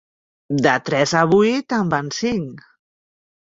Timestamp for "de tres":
0.67-1.13